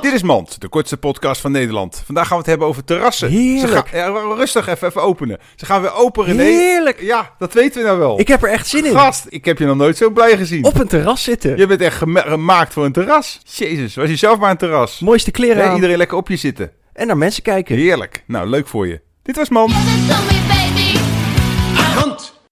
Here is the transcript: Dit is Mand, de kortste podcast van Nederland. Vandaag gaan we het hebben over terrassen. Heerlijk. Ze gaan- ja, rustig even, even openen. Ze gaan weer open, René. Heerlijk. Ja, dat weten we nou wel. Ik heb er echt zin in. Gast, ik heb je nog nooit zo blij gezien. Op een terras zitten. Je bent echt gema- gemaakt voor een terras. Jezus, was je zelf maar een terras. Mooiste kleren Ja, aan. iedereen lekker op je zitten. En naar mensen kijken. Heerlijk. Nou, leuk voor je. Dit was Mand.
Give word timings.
Dit 0.00 0.12
is 0.12 0.22
Mand, 0.22 0.60
de 0.60 0.68
kortste 0.68 0.96
podcast 0.96 1.40
van 1.40 1.50
Nederland. 1.52 2.02
Vandaag 2.04 2.22
gaan 2.26 2.32
we 2.36 2.42
het 2.42 2.46
hebben 2.50 2.66
over 2.68 2.84
terrassen. 2.84 3.28
Heerlijk. 3.28 3.88
Ze 3.88 3.96
gaan- 3.96 4.12
ja, 4.12 4.34
rustig 4.34 4.68
even, 4.68 4.88
even 4.88 5.02
openen. 5.02 5.38
Ze 5.56 5.66
gaan 5.66 5.80
weer 5.80 5.94
open, 5.94 6.24
René. 6.24 6.42
Heerlijk. 6.42 7.00
Ja, 7.00 7.34
dat 7.38 7.52
weten 7.52 7.80
we 7.80 7.86
nou 7.86 7.98
wel. 7.98 8.20
Ik 8.20 8.28
heb 8.28 8.42
er 8.42 8.48
echt 8.48 8.66
zin 8.66 8.84
in. 8.84 8.92
Gast, 8.92 9.26
ik 9.28 9.44
heb 9.44 9.58
je 9.58 9.64
nog 9.66 9.76
nooit 9.76 9.96
zo 9.96 10.10
blij 10.10 10.36
gezien. 10.36 10.64
Op 10.64 10.78
een 10.78 10.88
terras 10.88 11.22
zitten. 11.22 11.56
Je 11.56 11.66
bent 11.66 11.80
echt 11.80 11.96
gema- 11.96 12.20
gemaakt 12.28 12.72
voor 12.72 12.84
een 12.84 12.92
terras. 12.92 13.40
Jezus, 13.44 13.94
was 13.94 14.08
je 14.08 14.16
zelf 14.16 14.38
maar 14.38 14.50
een 14.50 14.56
terras. 14.56 15.00
Mooiste 15.00 15.30
kleren 15.30 15.62
Ja, 15.62 15.68
aan. 15.68 15.74
iedereen 15.74 15.96
lekker 15.96 16.16
op 16.16 16.28
je 16.28 16.36
zitten. 16.36 16.70
En 16.92 17.06
naar 17.06 17.16
mensen 17.16 17.42
kijken. 17.42 17.76
Heerlijk. 17.76 18.22
Nou, 18.26 18.48
leuk 18.48 18.66
voor 18.68 18.86
je. 18.86 19.00
Dit 19.22 19.36
was 19.36 19.48
Mand. 19.48 19.72